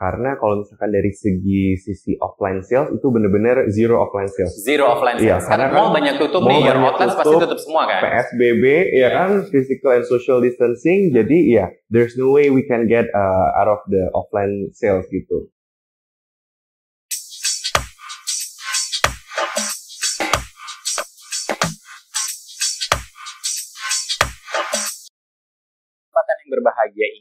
[0.00, 4.56] Karena kalau misalkan dari segi sisi offline sales itu benar-benar zero offline sales.
[4.64, 5.52] Zero offline Iya, sales.
[5.52, 8.00] karena karena mall kan banyak tutup nih, your banyak outlets pasti tutup, semua kan.
[8.00, 8.64] PSBB
[8.96, 13.60] ya kan physical and social distancing jadi ya there's no way we can get uh,
[13.60, 15.52] out of the offline sales gitu.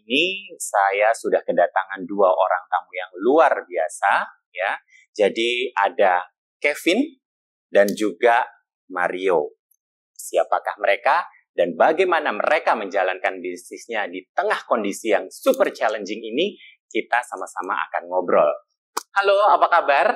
[0.05, 4.11] Ini saya sudah kedatangan dua orang tamu yang luar biasa
[4.55, 4.71] ya.
[5.11, 6.23] Jadi ada
[6.59, 7.03] Kevin
[7.67, 8.47] dan juga
[8.91, 9.59] Mario.
[10.15, 16.55] Siapakah mereka dan bagaimana mereka menjalankan bisnisnya di tengah kondisi yang super challenging ini?
[16.89, 18.49] Kita sama-sama akan ngobrol.
[19.13, 20.07] Halo, apa kabar?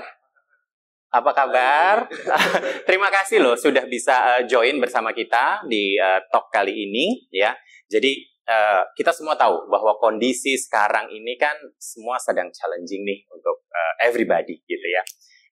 [1.13, 2.09] Apa kabar?
[2.89, 7.53] Terima kasih loh sudah bisa eh, join bersama kita di eh, talk kali ini ya.
[7.85, 13.67] Jadi uh, kita semua tahu bahwa kondisi sekarang ini kan semua sedang challenging nih untuk
[13.71, 15.03] uh, everybody gitu ya.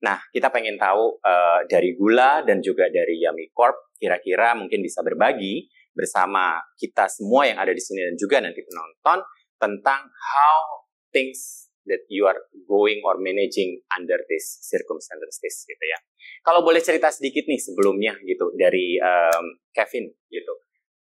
[0.01, 5.05] Nah, kita pengen tahu uh, dari Gula dan juga dari Yami Corp kira-kira mungkin bisa
[5.05, 9.21] berbagi bersama kita semua yang ada di sini dan juga nanti penonton
[9.61, 15.99] tentang how things that you are going or managing under this circumstances gitu ya.
[16.41, 20.53] Kalau boleh cerita sedikit nih sebelumnya gitu dari um, Kevin gitu.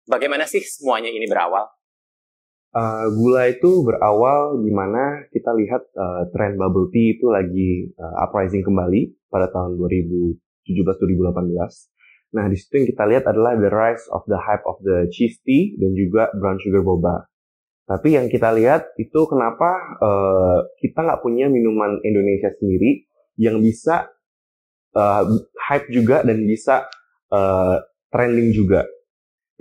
[0.04, 1.64] Bagaimana sih semuanya ini berawal?
[2.74, 8.26] Uh, gula itu berawal di mana kita lihat uh, tren bubble tea itu lagi uh,
[8.26, 12.34] uprising kembali pada tahun 2017-2018.
[12.34, 15.38] Nah, di situ yang kita lihat adalah the rise of the hype of the cheese
[15.46, 17.30] tea dan juga brown sugar boba.
[17.86, 19.70] Tapi yang kita lihat itu kenapa
[20.02, 23.06] uh, kita nggak punya minuman Indonesia sendiri
[23.38, 24.10] yang bisa
[24.98, 25.30] uh,
[25.70, 26.90] hype juga dan bisa
[27.30, 27.78] uh,
[28.10, 28.82] trending juga.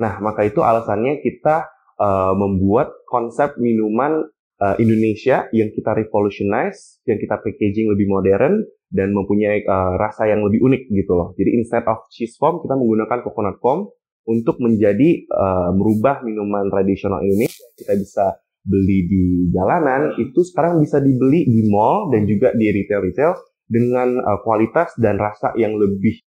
[0.02, 1.70] Nah, maka itu alasannya kita
[2.02, 4.26] uh, membuat konsep minuman
[4.58, 10.42] uh, Indonesia yang kita revolutionize, yang kita packaging lebih modern dan mempunyai uh, rasa yang
[10.42, 11.30] lebih unik gitu loh.
[11.38, 13.88] Jadi instead of cheese foam kita menggunakan coconut foam
[14.26, 17.62] untuk menjadi uh, merubah minuman tradisional Indonesia.
[17.78, 18.26] Kita bisa
[18.62, 23.34] beli di jalanan itu sekarang bisa dibeli di mall dan juga di retail-retail
[23.66, 26.22] dengan uh, kualitas dan rasa yang lebih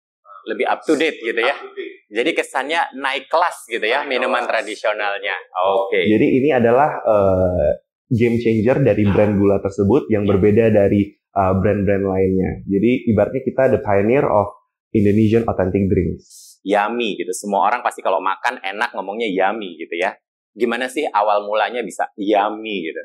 [0.50, 1.54] lebih up to date gitu ya.
[2.12, 5.34] Jadi kesannya naik kelas gitu ya minuman tradisionalnya.
[5.56, 6.00] Oke.
[6.00, 6.04] Okay.
[6.10, 7.70] Jadi ini adalah uh,
[8.12, 12.50] game changer dari brand gula tersebut yang berbeda dari uh, brand-brand lainnya.
[12.68, 14.52] Jadi ibaratnya kita the pioneer of
[14.94, 16.60] Indonesian authentic drinks.
[16.64, 17.32] Yummy gitu.
[17.34, 20.16] Semua orang pasti kalau makan enak ngomongnya yummy gitu ya.
[20.54, 23.02] Gimana sih awal mulanya bisa yummy gitu?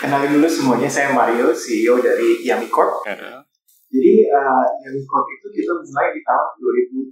[0.00, 3.02] Kenalin dulu semuanya, saya Mario, CEO dari Yummy Corp.
[3.02, 3.38] Uh -huh.
[3.86, 7.06] Jadi uh, Yummy Corp itu kita mulai di tahun 2017.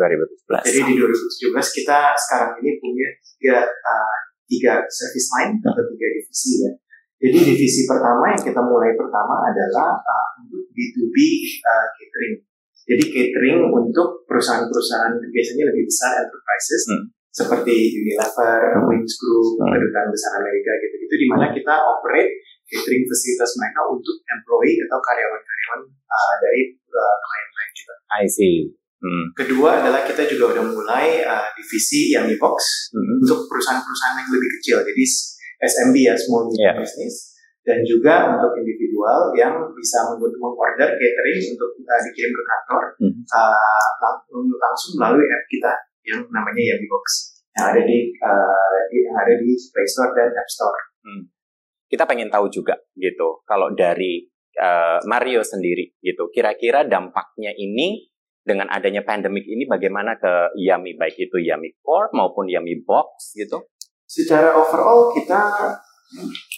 [0.00, 0.68] 2017.
[0.72, 4.16] Jadi di 2017 kita sekarang ini punya tiga uh,
[4.48, 6.72] tiga service line atau tiga divisi ya.
[7.22, 11.16] Jadi divisi pertama yang kita mulai pertama adalah uh, untuk B2B
[11.62, 12.36] uh, catering.
[12.82, 17.04] Jadi catering untuk perusahaan-perusahaan biasanya lebih besar enterprises hmm.
[17.30, 18.90] seperti Unilever, hmm.
[18.90, 19.70] Wings Group, hmm.
[19.70, 25.80] kedutaan besar Amerika gitu-gitu di mana kita operate catering fasilitas mereka untuk employee atau karyawan-karyawan
[25.92, 27.94] uh, dari uh, klien-klien kita.
[28.16, 28.56] I see.
[29.02, 29.34] Hmm.
[29.34, 33.20] Kedua adalah kita juga udah mulai uh, divisi Yummy Box hmm.
[33.20, 35.04] untuk perusahaan-perusahaan yang lebih kecil, jadi
[35.62, 36.78] SMB ya, small medium yeah.
[36.78, 37.34] business,
[37.66, 43.14] dan juga untuk individual yang bisa mengorder catering untuk uh, dikirim ke kantor hmm.
[43.26, 44.18] uh, lang
[44.54, 45.72] langsung melalui app kita
[46.06, 50.30] yang namanya Yummy Box yang ada di, uh, di yang ada di Play Store dan
[50.32, 50.78] App Store.
[51.02, 51.22] Hmm.
[51.92, 54.24] Kita pengen tahu juga gitu, kalau dari
[54.56, 58.08] uh, Mario sendiri gitu, kira-kira dampaknya ini
[58.42, 63.70] dengan adanya pandemik ini bagaimana ke Yummy baik itu Yummy Core maupun Yummy Box gitu?
[64.08, 65.40] Secara overall kita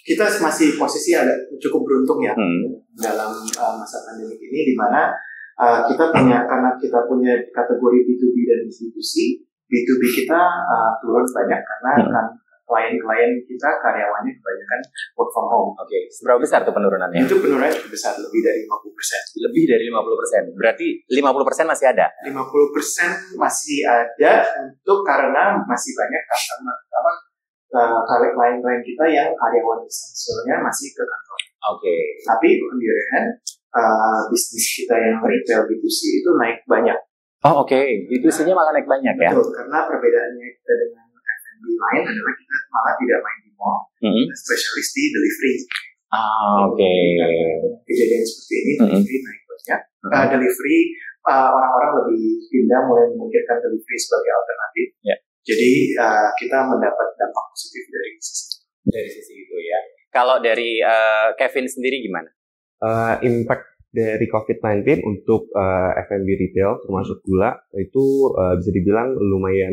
[0.04, 1.30] kita masih posisi ada
[1.62, 2.74] cukup beruntung ya hmm.
[2.98, 5.14] dalam uh, masa pandemik ini di mana
[5.60, 11.60] uh, kita punya karena kita punya kategori B2B dan distribusi B2B kita uh, turun banyak
[11.62, 12.26] karena hmm.
[12.64, 14.80] Klien-klien kita karyawannya kebanyakan
[15.16, 15.70] work from home.
[15.76, 16.02] Oke, okay.
[16.08, 17.24] seberapa besar tuh penurunannya?
[17.24, 19.44] Itu penurunan cukup besar, lebih dari 50%.
[19.44, 20.58] Lebih dari 50%.
[20.58, 22.06] Berarti 50% masih ada?
[22.24, 24.32] 50% masih ada
[24.64, 27.12] untuk karena masih banyak customer apa
[27.74, 31.38] uh, klien-klien kita yang karyawan esensialnya masih ke kantor.
[31.74, 31.84] Oke.
[31.84, 32.00] Okay.
[32.24, 33.30] Tapi on the other hand,
[33.74, 36.96] uh, bisnis kita yang retail B2C itu naik banyak.
[37.44, 38.08] Oh oke, okay.
[38.08, 39.30] B2C-nya malah naik banyak betul, ya?
[39.36, 41.03] Betul, karena perbedaannya kita dengan
[41.64, 44.24] F&B lain adalah kita malah tidak main di mall, mm-hmm.
[44.36, 45.54] spesialis di delivery.
[46.12, 46.76] Ah, oke.
[46.76, 47.00] Okay.
[47.88, 48.90] Kejadian seperti ini, mm-hmm.
[48.92, 49.80] delivery naik banyak.
[49.80, 50.12] Mm-hmm.
[50.12, 50.78] Uh, delivery,
[51.24, 54.86] uh, orang-orang lebih pindah mulai memikirkan delivery sebagai alternatif.
[55.02, 55.18] Yeah.
[55.44, 59.80] Jadi uh, kita mendapat dampak positif dari sisi dari sisi itu ya.
[60.12, 62.28] Kalau dari uh, Kevin sendiri gimana?
[62.80, 69.70] Uh, impact dari COVID-19 untuk uh, F&B retail termasuk gula itu uh, bisa dibilang lumayan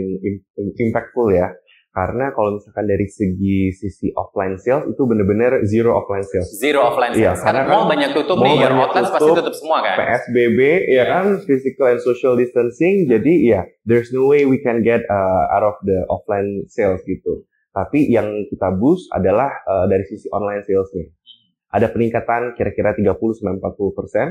[0.77, 1.49] impactful ya
[1.91, 6.47] karena kalau misalkan dari segi sisi offline sales itu benar-benar zero offline sales.
[6.55, 7.43] Zero offline iya, sales.
[7.43, 9.95] Iya, karena mall kan banyak tutup nih, ya outlets pasti tutup semua kan.
[9.99, 13.11] PSBB ya kan, physical and social distancing.
[13.11, 17.43] Jadi ya, there's no way we can get uh, out of the offline sales gitu.
[17.75, 21.11] Tapi yang kita boost adalah uh, dari sisi online salesnya.
[21.75, 23.51] Ada peningkatan kira-kira 30-40%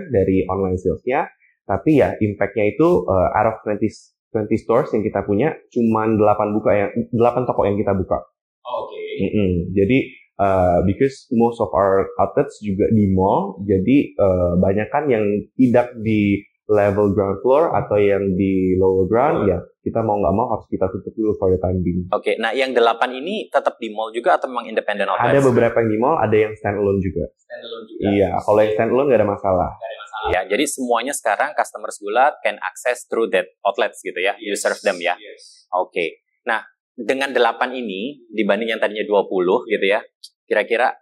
[0.09, 1.29] dari online salesnya.
[1.69, 3.85] Tapi ya, impactnya itu uh, out of 20
[4.31, 8.19] 20 stores yang kita punya cuman 8 buka yang 8 toko yang kita buka.
[8.67, 8.95] Oh, Oke.
[8.95, 9.11] Okay.
[9.21, 9.53] Mm -hmm.
[9.75, 9.99] Jadi
[10.41, 15.25] uh, because most of our outlets juga di mall, jadi uh, banyak kan yang
[15.55, 16.41] tidak di
[16.71, 20.87] level ground floor atau yang di lower ground, ya kita mau nggak mau harus kita
[20.87, 22.07] tutup dulu for the time being.
[22.15, 22.35] Oke, okay.
[22.39, 25.35] nah yang delapan ini tetap di mall juga atau memang independent outlet?
[25.35, 27.27] Ada beberapa yang di mall, ada yang stand alone juga.
[27.35, 28.03] Stand alone juga.
[28.07, 29.71] Iya, kalau yang stand alone nggak ada masalah.
[29.75, 34.37] Gak ada Ya, jadi semuanya sekarang customers Gulat can access through that outlets gitu ya.
[34.37, 34.45] Yes.
[34.45, 35.17] You serve them ya.
[35.17, 35.65] Yes.
[35.73, 35.97] Oke.
[35.97, 36.09] Okay.
[36.45, 36.61] Nah,
[36.93, 40.05] dengan delapan ini dibanding yang tadinya 20 gitu ya.
[40.45, 40.93] Kira-kira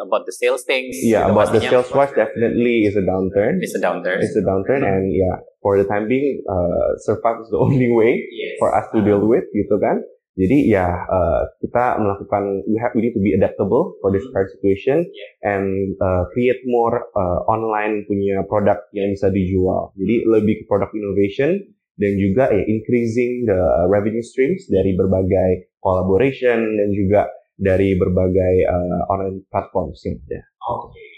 [0.00, 0.96] about the sales things.
[1.02, 3.60] Yeah, about the sales wise definitely is a downturn.
[3.60, 4.22] It's a downturn.
[4.22, 8.26] It's a downturn and yeah, for the time being uh, survive is the only way
[8.30, 8.56] yes.
[8.58, 10.02] for us to deal with gitu kan.
[10.34, 14.50] Jadi ya uh, kita melakukan we have we need to be adaptable for this current
[14.50, 15.54] situation yeah.
[15.54, 19.94] and uh, create more uh, online punya produk yang bisa dijual.
[19.94, 21.62] Jadi lebih ke product innovation
[21.94, 29.00] dan juga ya increasing the revenue streams dari berbagai collaboration dan juga dari berbagai uh,
[29.10, 30.40] online platforms yang ada.
[30.64, 30.94] Oke.
[30.94, 31.14] Okay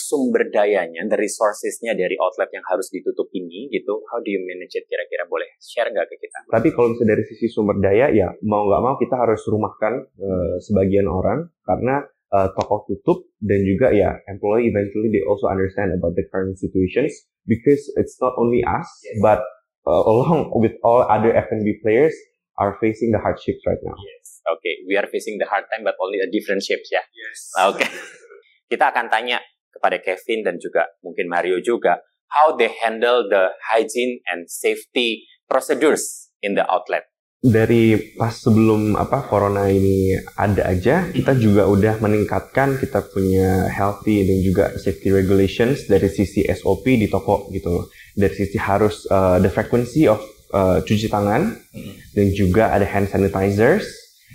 [0.00, 4.72] sumber dayanya, the resourcesnya dari outlet yang harus ditutup ini gitu, how do you manage
[4.78, 6.48] it kira-kira boleh share nggak ke kita?
[6.48, 10.56] Tapi kalau misalnya dari sisi sumber daya ya mau nggak mau kita harus rumahkan uh,
[10.64, 16.16] sebagian orang karena uh, toko tutup dan juga ya employee eventually they also understand about
[16.16, 17.12] the current situations
[17.44, 19.20] because it's not only us yes.
[19.20, 19.42] but
[19.84, 22.14] uh, along with all other F&B players
[22.58, 23.96] are facing the hardships right now.
[23.96, 24.42] Yes.
[24.50, 24.74] Oke, okay.
[24.88, 27.00] we are facing the hard time but only a different shapes ya.
[27.14, 27.38] Yes.
[27.62, 27.82] Oke.
[27.82, 27.90] Okay.
[28.72, 29.36] kita akan tanya
[29.68, 32.00] kepada Kevin dan juga mungkin Mario juga
[32.32, 37.04] how they handle the hygiene and safety procedures in the outlet.
[37.42, 44.22] Dari pas sebelum apa corona ini ada aja, kita juga udah meningkatkan kita punya healthy
[44.22, 47.90] dan juga safety regulations dari sisi SOP di toko gitu.
[48.14, 50.22] Dari sisi harus uh, the frequency of
[50.52, 51.92] uh, cuci tangan hmm.
[52.14, 53.84] dan juga ada hand sanitizers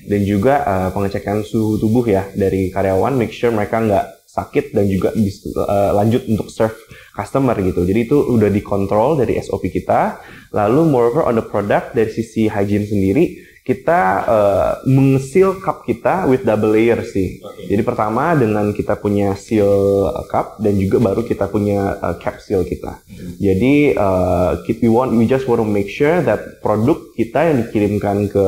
[0.05, 4.85] dan juga uh, pengecekan suhu tubuh ya dari karyawan make sure mereka nggak sakit dan
[4.85, 6.77] juga uh, lanjut untuk serve
[7.17, 7.81] customer gitu.
[7.81, 10.21] Jadi itu udah dikontrol dari SOP kita.
[10.53, 16.47] Lalu moreover on the product dari sisi hygiene sendiri kita uh, mengesil cup kita with
[16.47, 17.43] double layer sih.
[17.43, 17.75] Okay.
[17.75, 22.63] Jadi pertama dengan kita punya seal cup dan juga baru kita punya uh, cap seal
[22.63, 23.03] kita.
[23.03, 23.35] Hmm.
[23.35, 28.31] Jadi uh, we want we just want to make sure that produk kita yang dikirimkan
[28.31, 28.47] ke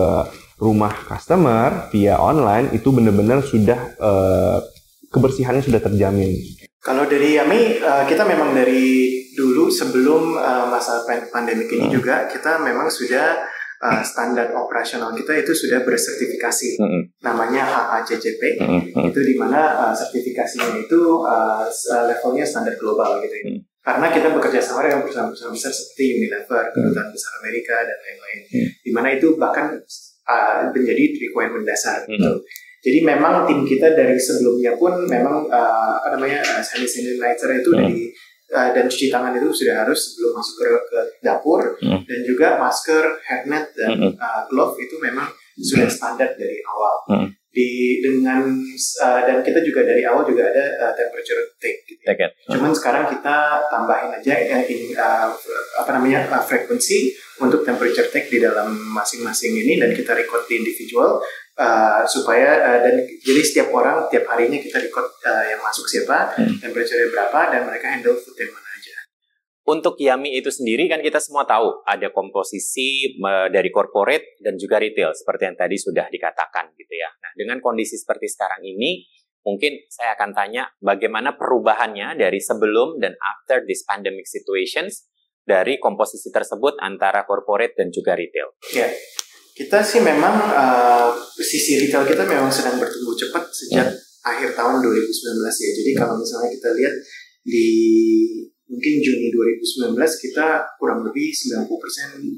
[0.55, 4.63] rumah customer via online itu benar-benar sudah uh,
[5.11, 6.31] kebersihannya sudah terjamin.
[6.79, 11.95] Kalau dari Yami, uh, kita memang dari dulu sebelum uh, masa pandemi ini hmm.
[11.95, 17.01] juga kita memang sudah uh, standar operasional kita itu sudah bersertifikasi, hmm.
[17.23, 18.59] namanya HACCP.
[18.59, 18.81] Hmm.
[18.91, 19.07] Hmm.
[19.11, 21.65] Itu di mana uh, sertifikasinya itu uh,
[22.07, 23.35] levelnya standar global gitu.
[23.39, 23.43] Ya.
[23.47, 23.59] Hmm.
[23.79, 26.73] Karena kita bekerja sama dengan perusahaan-perusahaan besar seperti Unilever, hmm.
[26.75, 28.69] kedutaan besar Amerika dan lain-lain, hmm.
[28.83, 29.65] di mana itu bahkan
[30.27, 32.03] uh, menjadi requirement dasar.
[32.05, 32.13] Hmm.
[32.13, 32.33] Gitu.
[32.79, 37.79] Jadi memang tim kita dari sebelumnya pun memang uh, apa namanya uh, sanitizer itu hmm.
[37.79, 38.07] dari
[38.53, 42.01] uh, dan cuci tangan itu sudah harus sebelum masuk ke, ke dapur hmm.
[42.05, 44.13] dan juga masker, hairnet dan hmm.
[44.17, 45.29] uh, glove itu memang
[45.59, 46.95] sudah standar dari awal.
[47.11, 47.29] Hmm.
[47.49, 48.45] Di dengan
[49.01, 51.81] uh, dan kita juga dari awal juga ada uh, temperature take.
[51.89, 52.01] Gitu.
[52.05, 52.53] Take hmm.
[52.55, 53.37] Cuman sekarang kita
[53.73, 55.33] tambahin aja uh, in, uh,
[55.81, 57.09] apa namanya uh, frekuensi
[57.41, 61.19] untuk temperature take di dalam masing-masing ini dan kita record di individual
[61.59, 66.33] uh, supaya uh, dan jadi setiap orang tiap harinya kita record uh, yang masuk siapa,
[66.39, 66.63] hmm.
[66.63, 68.95] temperature berapa dan mereka handle food yang mana aja.
[69.69, 73.21] Untuk Yami itu sendiri kan kita semua tahu ada komposisi
[73.53, 77.05] dari corporate dan juga retail seperti yang tadi sudah dikatakan gitu ya.
[77.21, 79.05] Nah, dengan kondisi seperti sekarang ini
[79.45, 85.05] mungkin saya akan tanya bagaimana perubahannya dari sebelum dan after this pandemic situations
[85.45, 88.57] dari komposisi tersebut antara corporate dan juga retail.
[88.73, 88.89] Ya.
[88.89, 88.91] Yeah.
[89.59, 94.23] Kita sih memang uh, sisi retail kita memang sedang bertumbuh cepat sejak hmm.
[94.23, 95.69] akhir tahun 2019 ya.
[95.75, 96.95] Jadi kalau misalnya kita lihat
[97.43, 97.67] di
[98.71, 101.67] mungkin Juni 2019 kita kurang lebih 90%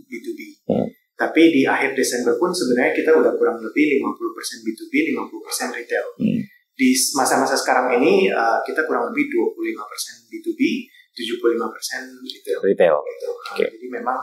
[0.09, 0.39] B2B.
[0.65, 0.89] Hmm.
[1.13, 6.07] Tapi di akhir Desember pun sebenarnya kita udah kurang lebih 50% B2B, 50% retail.
[6.17, 6.41] Hmm.
[6.71, 9.69] di masa-masa sekarang ini uh, kita kurang lebih 25%
[10.33, 11.45] B2B, 75%
[12.25, 12.57] retail.
[12.65, 12.95] Retail.
[13.05, 13.29] Gitu.
[13.53, 13.67] Okay.
[13.69, 14.17] Jadi memang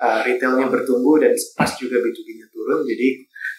[0.00, 3.08] uh, retailnya bertumbuh dan pas juga B2B-nya turun, jadi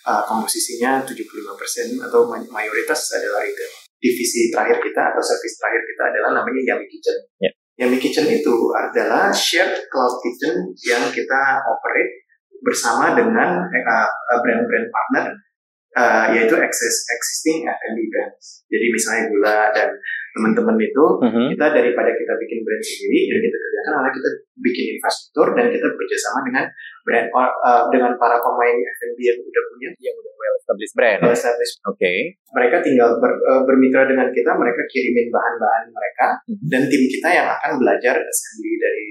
[0.09, 3.71] uh, komposisinya 75% atau mayoritas adalah retail.
[4.01, 7.17] Divisi terakhir kita atau service terakhir kita adalah namanya Yummy Kitchen.
[7.37, 7.53] Yeah.
[7.85, 12.25] Yummy Kitchen itu adalah shared cloud kitchen yang kita operate
[12.61, 15.25] bersama dengan uh, brand-brand partner
[15.97, 18.63] uh, yaitu access, existing F&B brands.
[18.69, 19.89] Jadi misalnya gula dan
[20.31, 21.45] teman-teman itu Mhm.
[21.53, 25.85] kita daripada kita bikin brand sendiri yang kita kerjakan adalah kita bikin infrastruktur dan kita
[25.85, 26.65] bekerjasama dengan
[27.01, 31.19] brand uh, dengan para pemain F&B yang udah punya Yang udah well established brand.
[31.19, 31.39] well Oke.
[31.39, 31.77] established.
[32.51, 36.67] mereka tinggal ber, uh, bermitra dengan kita mereka kirimin bahan-bahan mereka Mhm.
[36.67, 39.05] dan tim kita yang akan belajar assembly dari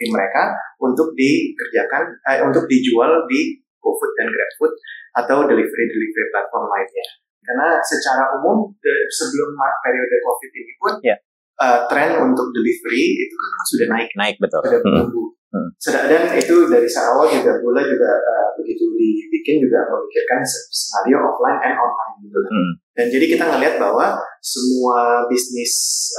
[0.00, 0.42] tim mereka
[0.78, 4.72] untuk dikerjakan eh, untuk dijual di GoFood dan GrabFood
[5.12, 7.06] atau delivery delivery platform lainnya.
[7.40, 8.68] Karena secara umum
[9.10, 11.16] sebelum periode COVID ini pun Ya.
[11.60, 14.60] uh, tren untuk delivery itu kan sudah naik, Naik betul.
[14.64, 15.28] sudah bertumbuh.
[15.50, 15.66] Hmm.
[16.06, 21.74] Dan itu dari awal juga Gula juga uh, begitu dibikin juga memikirkan skenario offline and
[21.74, 22.38] online gitu.
[22.38, 22.72] Mhm.
[22.94, 25.72] Dan jadi kita ngelihat bahwa semua bisnis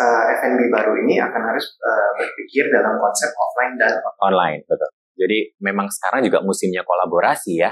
[0.04, 4.90] uh, F&B baru ini akan harus uh, berpikir dalam konsep offline dan Online betul.
[5.16, 7.72] Jadi memang sekarang juga musimnya kolaborasi ya.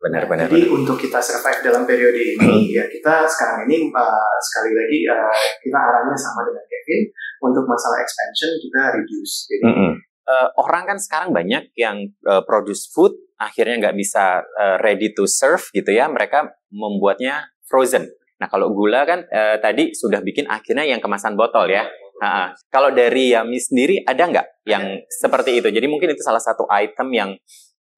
[0.00, 0.48] Ah, Benar-benar.
[0.48, 2.40] Jadi untuk kita survive dalam periode Hmm.
[2.40, 5.28] ini, ya kita sekarang ini uh, sekali lagi uh,
[5.60, 7.02] kita arahnya sama dengan Kevin
[7.44, 9.44] untuk masalah expansion kita reduce.
[9.52, 9.92] Jadi Mm-mm.
[10.30, 15.26] Eh, orang kan sekarang banyak yang eh, produce food akhirnya nggak bisa eh, ready to
[15.26, 18.06] serve gitu ya mereka membuatnya frozen
[18.38, 21.82] nah kalau gula kan eh, tadi sudah bikin akhirnya yang kemasan botol ya
[22.22, 22.54] Ha-ha.
[22.70, 27.10] kalau dari Yami sendiri ada nggak yang seperti itu jadi mungkin itu salah satu item
[27.10, 27.30] yang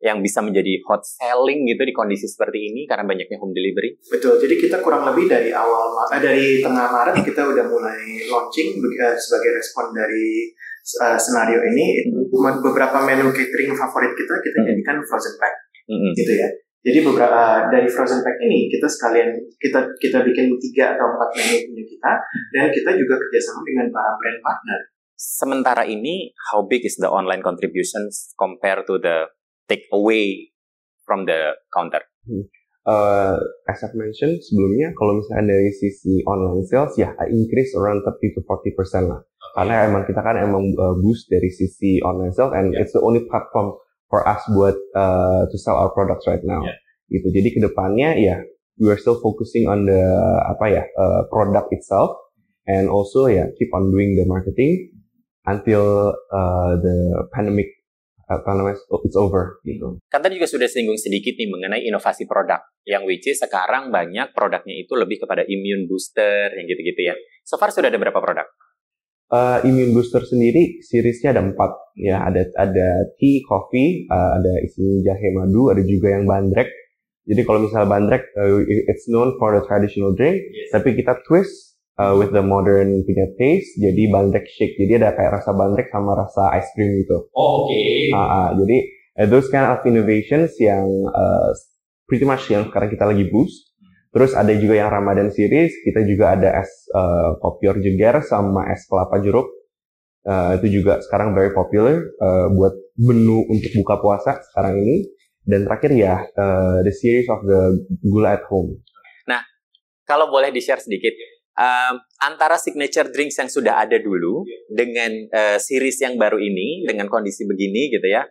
[0.03, 4.35] yang bisa menjadi hot selling gitu di kondisi seperti ini karena banyaknya home delivery betul.
[4.35, 9.15] Jadi kita kurang lebih dari awal eh, dari tengah Maret kita udah mulai launching uh,
[9.15, 10.51] sebagai respon dari
[11.01, 12.59] uh, senario ini Hmm.
[12.59, 14.69] beberapa menu catering favorit kita kita Hmm.
[14.75, 15.55] jadikan frozen pack
[15.87, 16.11] Mm-mm.
[16.19, 16.49] gitu ya.
[16.83, 19.31] Jadi beberapa uh, dari frozen pack ini kita sekalian
[19.63, 22.13] kita kita bikin tiga atau empat menu punya kita
[22.51, 24.81] dan kita juga kerjasama dengan para brand partner.
[25.15, 29.31] sementara ini how big is the online contributions compared to the
[29.69, 30.51] take away
[31.07, 32.03] from the counter
[32.83, 33.39] Uh,
[33.71, 38.43] as I've mentioned sebelumnya, kalau misalnya dari sisi online sales, ya increase around 30 to
[38.43, 39.23] 40% lah.
[39.55, 43.23] Karena emang kita kan emang uh, boost dari sisi online sales, and it's the only
[43.31, 43.79] platform
[44.11, 46.67] for us buat uh, to sell our products right now.
[46.67, 47.23] Yeah.
[47.23, 47.31] Gitu.
[47.31, 48.43] Jadi ke depannya ya,
[48.83, 50.03] we are still focusing on the
[50.43, 52.19] apa ya uh, product itself,
[52.67, 54.91] and also ya keep on doing the marketing
[55.47, 57.71] until uh, the pandemic
[58.41, 60.01] apa namanya it's over gitu.
[60.09, 64.33] Kan tadi juga sudah singgung sedikit nih mengenai inovasi produk, yang which is sekarang banyak
[64.33, 67.15] produknya itu lebih kepada immune booster, yang gitu-gitu ya.
[67.45, 68.49] So far sudah ada berapa produk?
[69.33, 75.09] Uh, immune booster sendiri seriesnya ada empat ya ada ada tea coffee uh, ada isinya
[75.09, 76.69] jahe madu ada juga yang bandrek
[77.25, 78.61] jadi kalau misalnya bandrek uh,
[78.93, 80.37] it's known for the traditional drink
[80.69, 81.72] tapi kita twist
[82.03, 86.19] uh, with the modern punya taste jadi bandrek shake jadi ada kayak rasa bandrek sama
[86.19, 88.11] rasa ice cream gitu Oke.
[88.11, 88.77] Ah, ah, jadi
[89.23, 91.51] uh, those kind of innovations yang uh,
[92.11, 93.73] pretty much yang sekarang kita lagi boost.
[94.13, 98.85] Terus ada juga yang Ramadan series, kita juga ada es uh, kopior jeger sama es
[98.85, 99.49] kelapa jeruk.
[100.23, 105.09] Uh, itu juga sekarang very popular uh, buat menu untuk buka puasa sekarang ini.
[105.43, 108.85] Dan terakhir ya uh, the series of the gula at home.
[110.03, 111.15] Kalau boleh di-share sedikit,
[111.57, 117.09] um, antara signature drinks yang sudah ada dulu dengan uh, series yang baru ini, dengan
[117.09, 118.25] kondisi begini gitu ya,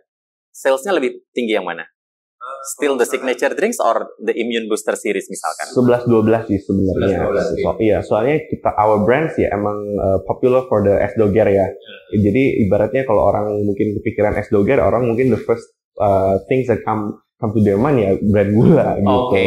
[0.52, 1.86] salesnya lebih tinggi yang mana?
[2.74, 5.66] Still the signature drinks or the immune booster series misalkan?
[5.78, 7.18] 11-12 sih sebenarnya.
[7.30, 11.46] 11-12, So, iya, soalnya kita our brands ya emang uh, popular for the es doger
[11.46, 11.70] ya.
[12.10, 15.70] Jadi ibaratnya kalau orang mungkin kepikiran es doger, orang mungkin the first
[16.02, 19.10] uh, things that come come to their mind ya brand gula gitu.
[19.10, 19.46] Oke.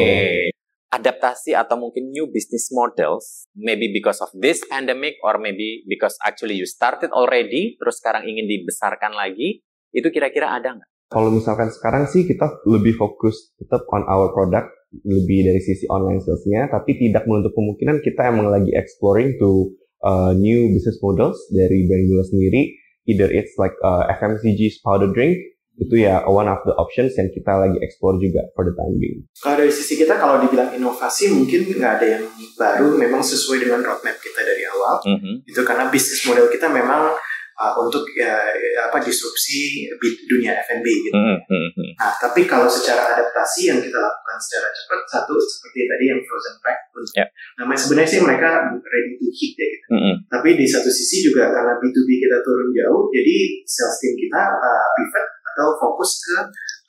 [0.96, 6.56] Adaptasi atau mungkin new business models, maybe because of this pandemic or maybe because actually
[6.56, 9.60] you started already, terus sekarang ingin dibesarkan lagi,
[9.92, 10.90] itu kira-kira ada nggak?
[11.12, 14.72] Kalau misalkan sekarang sih kita lebih fokus tetap on our product
[15.04, 19.76] lebih dari sisi online salesnya, tapi tidak menutup kemungkinan kita emang lagi exploring to
[20.08, 22.72] uh, new business models dari brand gula sendiri.
[23.06, 25.38] Either it's like uh, FMCG powder drink,
[25.76, 29.28] itu ya one of the options yang kita lagi explore juga for the time being.
[29.44, 32.24] Kalau dari sisi kita kalau dibilang inovasi mungkin nggak ada yang
[32.56, 35.04] baru, memang sesuai dengan roadmap kita dari awal.
[35.04, 35.44] Mhm.
[35.44, 37.12] Itu karena bisnis model kita memang
[37.60, 38.52] uh, untuk uh,
[38.88, 39.88] apa disrupsi
[40.28, 41.16] dunia F&B gitu.
[41.16, 41.90] Mm -hmm.
[41.96, 46.56] Nah, tapi kalau secara adaptasi yang kita lakukan secara cepat satu seperti tadi yang frozen
[46.60, 46.78] pack,
[47.16, 47.28] yeah.
[47.60, 49.88] namanya sebenarnya sih mereka ready to hit ya gitu.
[49.92, 50.16] Mm -hmm.
[50.28, 54.88] Tapi di satu sisi juga karena B2B kita turun jauh, jadi sales team kita uh,
[55.00, 56.38] pivot atau fokus ke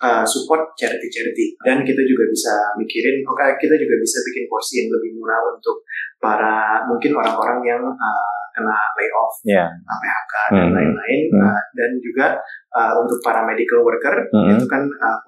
[0.02, 4.82] uh, support charity-charity dan kita juga bisa mikirin oke okay, kita juga bisa bikin porsi
[4.82, 5.86] yang lebih murah untuk
[6.18, 9.68] para mungkin orang-orang yang uh, kena layoff, yeah.
[9.70, 11.44] PHK dan lain-lain hmm.
[11.44, 12.26] uh, dan juga
[12.74, 14.58] uh, untuk para medical worker hmm.
[14.58, 15.18] itu kan uh,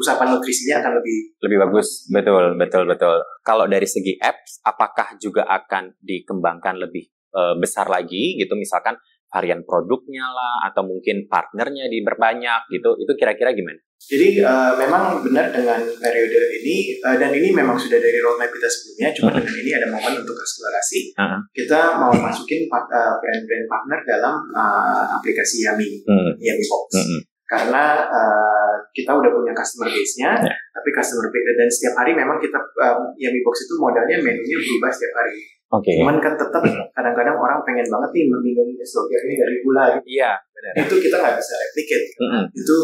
[0.00, 5.48] usapan nutrisinya akan lebih lebih bagus betul betul betul kalau dari segi apps apakah juga
[5.48, 8.94] akan dikembangkan lebih uh, besar lagi gitu misalkan
[9.34, 13.82] varian produknya lah atau mungkin partnernya diperbanyak gitu itu kira-kira gimana?
[14.04, 18.68] Jadi uh, memang benar dengan periode ini uh, dan ini memang sudah dari roadmap kita
[18.68, 19.40] sebelumnya cuma uh -huh.
[19.40, 21.40] dengan ini ada momen untuk eksplorasi uh -huh.
[21.56, 26.32] kita mau masukin uh, brand-brand partner dalam uh, aplikasi Yami uh -huh.
[26.36, 27.20] Yami Box uh -huh.
[27.48, 30.56] karena uh, kita udah punya customer base-nya yeah.
[30.76, 34.92] tapi customer base dan setiap hari memang kita um, Yami Box itu modalnya menunya berubah
[34.92, 35.48] setiap hari
[35.80, 35.96] Okay.
[35.98, 36.62] Cuman kan tetap
[36.94, 39.84] kadang-kadang orang pengen banget nih minum es doger ini dari gula.
[39.98, 40.20] Gitu.
[40.20, 40.72] Iya, benar.
[40.86, 42.08] Itu kita nggak bisa replicate.
[42.20, 42.44] Mm -hmm.
[42.54, 42.76] Itu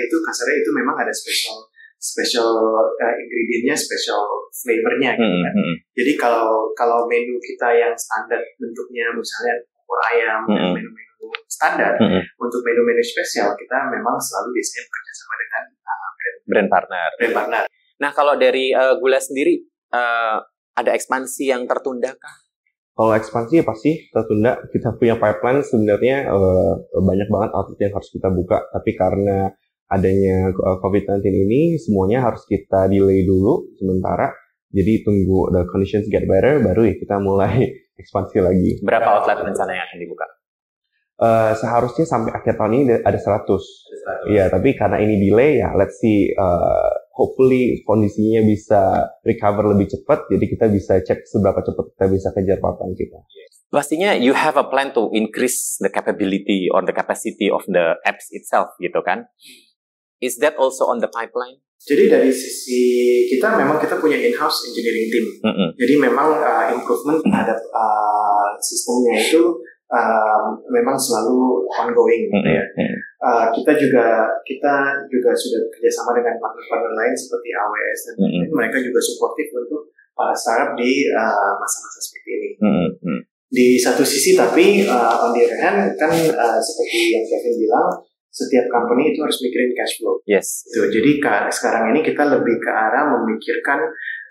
[0.00, 1.56] itu kasarnya itu memang ada special
[1.98, 4.22] special uh, ingredientnya, special
[4.54, 5.52] flavornya gitu kan.
[5.52, 5.74] Mm -hmm.
[5.98, 10.56] Jadi kalau kalau menu kita yang standar bentuknya misalnya opor ayam mm -hmm.
[10.56, 12.22] dan menu-menu standar, mm -hmm.
[12.38, 17.08] untuk menu-menu spesial kita memang selalu biasanya bekerja sama dengan uh, brand, brand partner.
[17.18, 17.62] Brand partner.
[17.98, 19.58] Nah kalau dari uh, gula sendiri
[19.92, 20.38] uh,
[20.78, 22.36] ada ekspansi yang tertunda kah?
[22.98, 24.58] Kalau ekspansi ya pasti tertunda.
[24.74, 28.58] Kita punya pipeline sebenarnya uh, banyak banget outlet yang harus kita buka.
[28.74, 29.54] Tapi karena
[29.88, 34.34] adanya eh, COVID-19 ini, semuanya harus kita delay dulu sementara.
[34.68, 37.70] Jadi tunggu the conditions get better, baru ya kita mulai
[38.02, 38.70] ekspansi lagi.
[38.82, 40.26] Berapa outlet rencana yang akan dibuka?
[41.18, 43.46] Uh, seharusnya sampai akhir tahun ini ada 100.
[44.30, 50.30] Iya, tapi karena ini delay ya, let's see uh, hopefully kondisinya bisa recover lebih cepat,
[50.30, 53.18] jadi kita bisa cek seberapa cepat kita bisa kejar papan kita.
[53.68, 58.30] Pastinya you have a plan to increase the capability or the capacity of the apps
[58.30, 59.26] itself, gitu kan?
[60.22, 61.58] Is that also on the pipeline?
[61.78, 62.82] Jadi dari sisi
[63.30, 65.26] kita memang kita punya in-house engineering team.
[65.46, 65.68] Mm -hmm.
[65.78, 72.64] Jadi memang uh, improvement terhadap uh, sistemnya itu uh, memang selalu ongoing gitu ya.
[73.18, 74.74] Uh, kita juga kita
[75.10, 78.44] juga sudah kerjasama dengan partner-partner lain seperti AWS dan mm-hmm.
[78.54, 82.50] mereka juga suportif untuk para startup di uh, masa-masa seperti ini.
[82.62, 83.18] Mm-hmm.
[83.48, 87.88] Di satu sisi tapi uh, on the other hand kan uh, seperti yang Kevin bilang
[88.28, 90.22] setiap company itu harus mikirin cash flow.
[90.28, 90.62] Yes.
[90.70, 90.86] Gitu.
[91.00, 91.18] Jadi
[91.50, 93.82] sekarang ini kita lebih ke arah memikirkan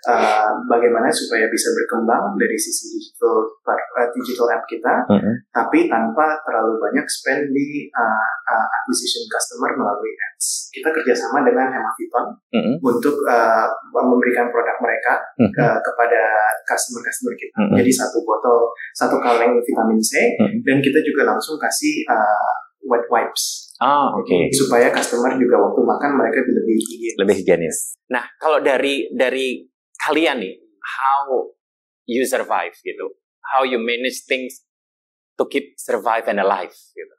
[0.06, 5.34] uh, bagaimana supaya bisa berkembang dari sisi digital uh, digital app kita, uh -huh.
[5.50, 10.70] tapi tanpa terlalu banyak spend di uh, uh, acquisition customer melalui ads.
[10.70, 12.76] Kita kerjasama dengan Hemaviton uh -huh.
[12.84, 15.50] untuk uh, memberikan produk mereka uh -huh.
[15.50, 16.22] ke, kepada
[16.68, 17.56] customer-customer kita.
[17.58, 17.76] Uh -huh.
[17.82, 20.62] Jadi satu botol, satu kaleng vitamin C, uh -huh.
[20.62, 23.68] dan kita juga langsung kasih uh, wet wipes.
[23.78, 24.26] Ah, oke.
[24.26, 24.50] Okay.
[24.50, 27.14] Supaya customer juga waktu makan mereka lebih higienis.
[27.14, 27.76] Lebih higienis.
[28.10, 29.62] Nah, kalau dari dari
[30.08, 31.52] kalian nih, how
[32.08, 33.12] you survive gitu,
[33.52, 34.64] how you manage things
[35.36, 37.14] to keep survive and alive gitu.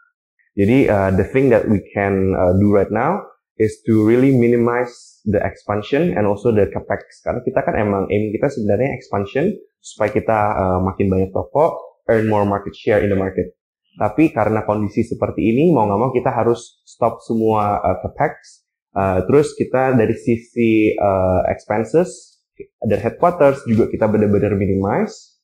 [0.58, 3.22] Jadi uh, the thing that we can uh, do right now
[3.62, 7.22] is to really minimize the expansion and also the capex.
[7.22, 11.78] Karena kita kan emang aim kita sebenarnya expansion supaya kita uh, makin banyak toko,
[12.10, 13.56] earn more market share in the market.
[14.00, 18.66] Tapi karena kondisi seperti ini, mau nggak mau kita harus stop semua uh, capex.
[18.90, 22.39] Uh, terus kita dari sisi uh, expenses
[22.80, 25.40] dari headquarters juga kita benar-benar minimize.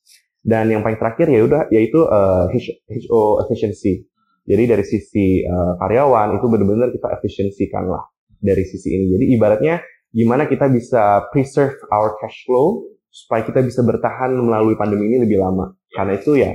[0.46, 2.46] Dan yang paling terakhir ya udah yaitu uh,
[2.86, 4.06] HO efficiency.
[4.46, 8.06] Jadi dari sisi uh, karyawan itu benar-benar kita efisiensikan lah
[8.38, 9.04] dari sisi ini.
[9.10, 9.82] Jadi ibaratnya
[10.14, 15.42] gimana kita bisa preserve our cash flow supaya kita bisa bertahan melalui pandemi ini lebih
[15.42, 15.74] lama.
[15.90, 16.54] Karena itu ya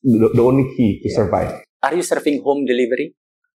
[0.00, 1.60] the, the only key to survive.
[1.84, 3.12] Are you serving home delivery?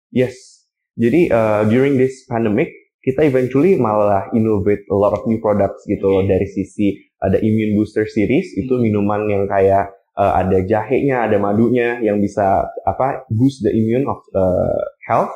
[0.09, 0.65] Yes.
[0.97, 2.73] Jadi uh, during this pandemic
[3.07, 6.91] kita eventually malah innovate a lot of new products gitu loh dari sisi
[7.23, 8.83] ada immune booster series itu hmm.
[8.83, 14.19] minuman yang kayak uh, ada jahenya, ada madunya yang bisa apa boost the immune of
[14.35, 15.31] uh, health.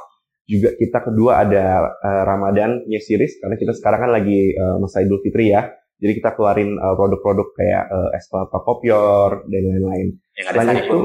[0.51, 5.23] Juga kita kedua ada uh, Ramadan series karena kita sekarang kan lagi uh, masa Idul
[5.23, 5.71] Fitri ya.
[6.01, 10.17] Jadi kita keluarin uh, produk-produk kayak uh, es kelapa kopior dan lain-lain.
[10.33, 10.97] Yang ada Selain itu,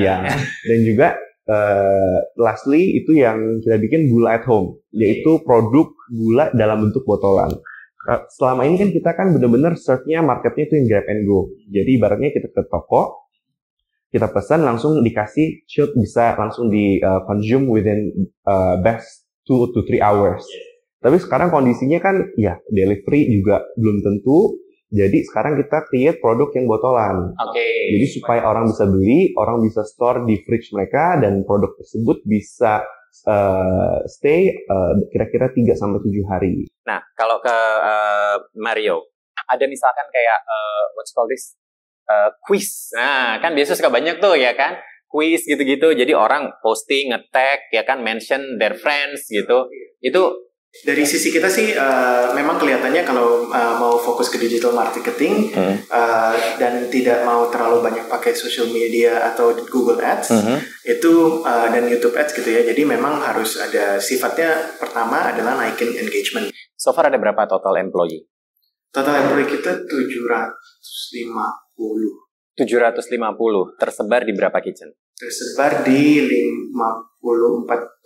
[0.00, 0.16] ya.
[0.70, 1.08] dan juga
[1.48, 7.50] uh, lastly itu yang kita bikin gula at home, yaitu produk gula dalam bentuk botolan.
[8.38, 11.50] Selama ini kan kita kan benar-benar search-nya marketnya itu yang grab and go.
[11.66, 13.26] Jadi ibaratnya kita ke toko,
[14.14, 18.14] kita pesan langsung dikasih chilled bisa langsung di uh, consume within
[18.46, 20.46] uh, best two to three hours.
[20.46, 20.66] Yeah.
[21.02, 24.58] Tapi sekarang kondisinya kan ya delivery juga belum tentu.
[24.86, 27.34] Jadi sekarang kita create produk yang botolan.
[27.34, 27.58] Oke.
[27.58, 27.98] Okay.
[27.98, 32.86] Jadi supaya orang bisa beli, orang bisa store di fridge mereka dan produk tersebut bisa
[33.26, 36.54] uh, stay uh, kira-kira 3 sampai 7 hari.
[36.86, 39.10] Nah, kalau ke uh, Mario,
[39.50, 41.58] ada misalkan kayak uh, what's called this
[42.06, 42.94] uh, quiz.
[42.94, 44.78] Nah, kan biasa suka banyak tuh ya kan?
[45.10, 45.94] Quiz gitu-gitu.
[45.98, 49.66] Jadi orang posting, nge-tag ya kan mention their friends gitu.
[49.98, 50.45] Itu
[50.84, 55.88] dari sisi kita sih uh, memang kelihatannya kalau uh, mau fokus ke digital marketing hmm.
[55.88, 60.58] uh, dan tidak mau terlalu banyak pakai social media atau Google Ads hmm.
[60.84, 62.60] itu uh, dan YouTube Ads gitu ya.
[62.66, 66.52] Jadi memang harus ada sifatnya pertama adalah naikin engagement.
[66.76, 68.28] So far ada berapa total employee?
[68.92, 72.26] Total employee kita 750.
[72.56, 74.88] 750 tersebar di berapa kitchen?
[75.16, 77.15] Tersebar di 54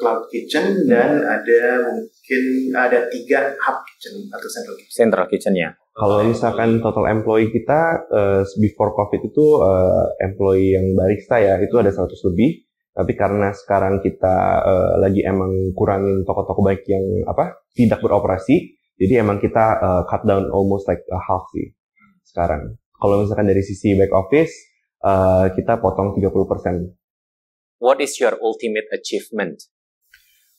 [0.01, 4.97] cloud kitchen dan ada mungkin ada tiga hub kitchen atau central kitchen.
[4.97, 5.71] Central kitchen ya.
[5.93, 11.77] Kalau misalkan total employee kita uh, before covid itu uh, employee yang barista ya itu
[11.77, 12.65] ada 100 lebih.
[12.91, 19.23] Tapi karena sekarang kita uh, lagi emang kurangin toko-toko baik yang apa tidak beroperasi, jadi
[19.23, 21.71] emang kita uh, cut down almost like a half sih
[22.27, 22.77] sekarang.
[23.01, 24.53] Kalau misalkan dari sisi back office,
[25.07, 27.00] uh, kita potong 30%.
[27.81, 29.65] What is your ultimate achievement?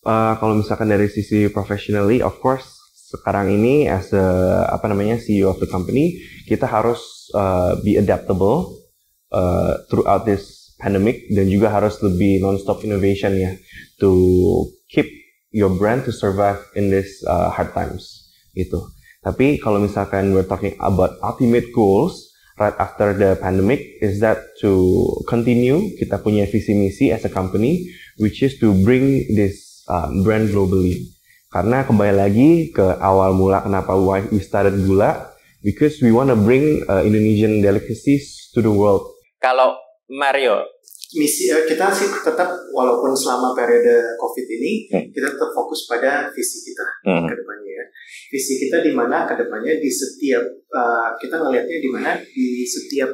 [0.01, 2.65] Uh, kalau misalkan dari sisi professionally, of course,
[3.13, 6.17] sekarang ini as a, apa namanya CEO of the company,
[6.49, 8.73] kita harus uh, be adaptable
[9.29, 13.53] uh, throughout this pandemic dan juga harus lebih non-stop innovation ya
[14.01, 14.09] to
[14.89, 15.05] keep
[15.53, 18.81] your brand to survive in this uh, hard times gitu.
[19.21, 25.03] Tapi kalau misalkan we're talking about ultimate goals, right after the pandemic is that to
[25.29, 27.85] continue kita punya visi misi as a company
[28.19, 31.11] which is to bring this uh, brand globally
[31.51, 36.37] karena kembali lagi ke awal mula kenapa why we started gula because we want to
[36.37, 39.05] bring uh, Indonesian delicacies to the world.
[39.41, 39.77] Kalau
[40.09, 40.65] Mario
[41.11, 45.11] misi uh, kita sih tetap walaupun selama periode COVID ini hmm.
[45.11, 47.27] kita tetap fokus pada visi kita hmm.
[47.27, 47.85] ke depannya ya.
[48.31, 53.11] Visi kita di mana ke depannya di setiap uh, kita ngelihatnya di mana di setiap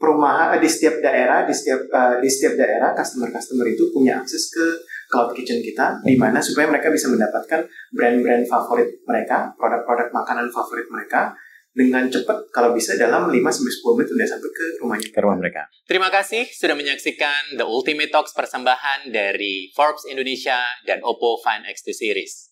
[0.00, 4.66] perumahan di setiap daerah di setiap uh, di setiap daerah customer-customer itu punya akses ke
[5.10, 6.06] cloud kitchen kita hmm.
[6.06, 11.34] di mana supaya mereka bisa mendapatkan brand-brand favorit mereka, produk-produk makanan favorit mereka
[11.70, 15.08] dengan cepat kalau bisa dalam 5 sampai 10 menit udah sampai ke rumahnya.
[15.14, 15.62] Ke rumah mereka.
[15.86, 21.94] Terima kasih sudah menyaksikan The Ultimate Talks persembahan dari Forbes Indonesia dan Oppo Find X2
[21.94, 22.50] Series.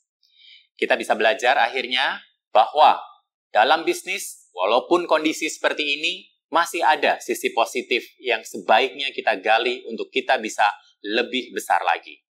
[0.79, 2.23] Kita bisa belajar akhirnya
[2.55, 3.03] bahwa
[3.51, 10.09] dalam bisnis, walaupun kondisi seperti ini, masih ada sisi positif yang sebaiknya kita gali untuk
[10.09, 10.71] kita bisa
[11.05, 12.23] lebih besar lagi.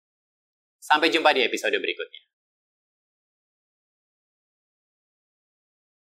[0.79, 2.26] Sampai jumpa di episode berikutnya.